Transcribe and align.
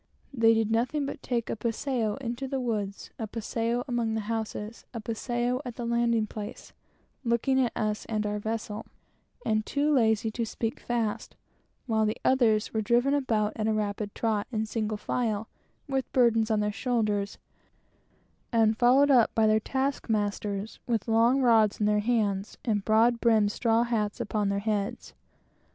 They 0.33 0.55
did 0.55 0.71
nothing 0.71 1.05
but 1.05 1.21
take 1.21 1.47
a 1.47 1.55
paseo 1.55 2.15
into 2.15 2.47
the 2.47 2.59
woods, 2.59 3.11
a 3.19 3.27
paseo 3.27 3.83
among 3.87 4.15
the 4.15 4.21
houses, 4.21 4.83
a 4.95 4.99
paseo 4.99 5.61
at 5.63 5.75
the 5.75 5.85
landing 5.85 6.25
place, 6.25 6.73
looking 7.23 7.59
at 7.63 7.71
us 7.75 8.05
and 8.05 8.25
our 8.25 8.39
vessel, 8.39 8.87
and 9.45 9.63
too 9.63 9.93
lazy 9.93 10.31
to 10.31 10.43
speak 10.43 10.79
fast; 10.79 11.35
while 11.85 12.07
the 12.07 12.17
others 12.25 12.73
were 12.73 12.81
driving 12.81 13.13
or 13.13 13.21
rather, 13.21 13.21
driven 13.21 13.23
about, 13.23 13.53
at 13.55 13.67
a 13.67 13.73
rapid 13.73 14.15
trot, 14.15 14.47
in 14.51 14.65
single 14.65 14.97
file, 14.97 15.47
with 15.87 16.11
burdens 16.13 16.49
on 16.49 16.61
their 16.61 16.71
shoulders, 16.71 17.37
and 18.51 18.79
followed 18.79 19.11
up 19.11 19.35
by 19.35 19.45
their 19.45 19.59
task 19.59 20.09
masters, 20.09 20.79
with 20.87 21.07
long 21.07 21.43
rods 21.43 21.79
in 21.79 21.85
their 21.85 21.99
hands, 21.99 22.57
and 22.65 22.83
broadbrimmed 22.85 23.51
straw 23.51 23.83
hats 23.83 24.19
upon 24.19 24.49
their 24.49 24.57
heads. 24.57 25.13